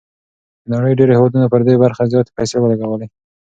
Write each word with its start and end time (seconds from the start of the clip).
د 0.63 0.67
نړۍ 0.75 0.93
ډېرو 0.99 1.15
هېوادونو 1.17 1.51
پر 1.53 1.61
دې 1.67 1.75
برخه 1.83 2.03
زياتې 2.11 2.31
پيسې 2.37 2.55
ولګولې. 2.59 3.07